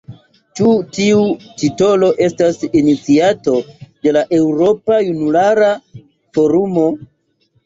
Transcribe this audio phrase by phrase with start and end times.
[0.59, 1.17] Ĉi tiu
[1.59, 3.53] titolo estas iniciato
[4.07, 5.71] de la Eŭropa Junulara
[6.09, 6.89] Forumo.